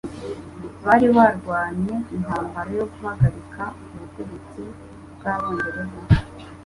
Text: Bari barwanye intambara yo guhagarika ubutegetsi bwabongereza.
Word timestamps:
Bari 0.85 1.07
barwanye 1.17 1.95
intambara 2.15 2.69
yo 2.79 2.85
guhagarika 2.91 3.63
ubutegetsi 3.91 4.61
bwabongereza. 5.15 5.99